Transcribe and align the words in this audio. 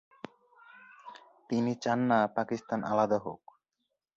তিনি 1.49 1.71
চান 1.83 1.99
না 2.09 2.19
পাকিস্তান 2.35 2.79
আলাদা 2.83 3.17
হোক। 3.17 3.41